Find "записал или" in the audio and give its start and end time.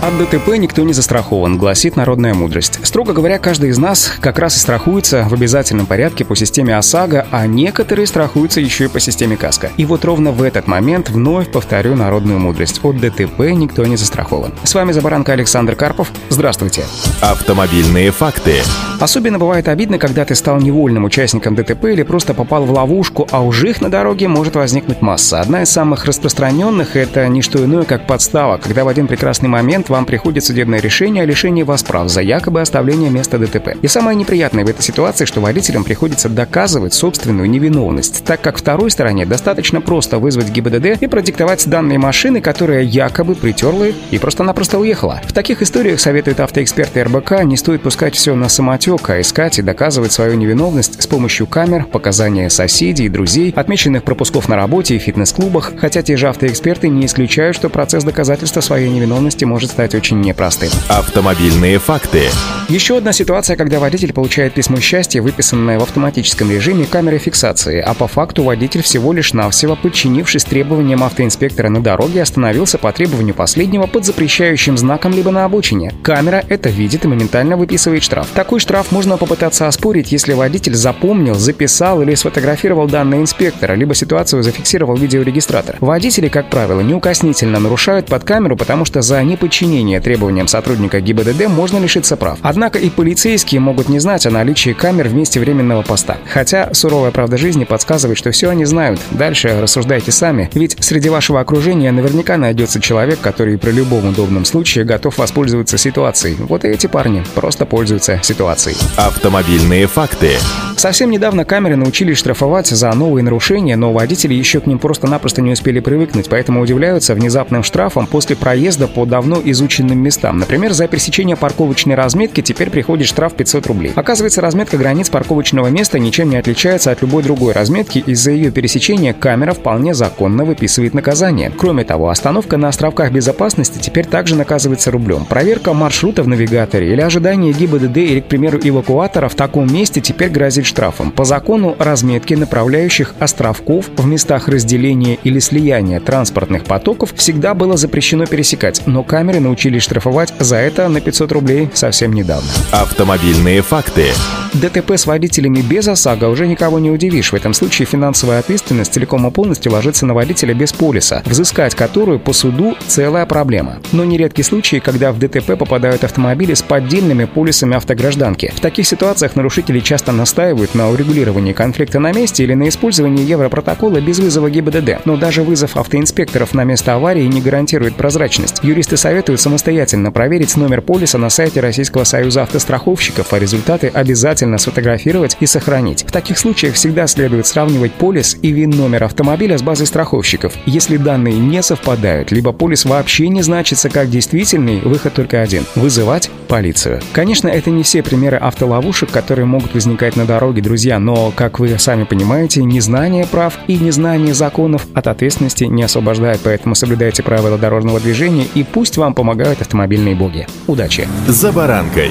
81.36-82.16